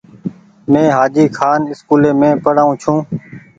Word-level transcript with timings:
مين 0.71 0.87
هآجي 0.97 1.25
کآن 1.37 1.59
اسڪولي 1.71 2.11
مين 2.21 2.33
پڙآئو 2.43 2.71
ڇون۔ 2.81 2.97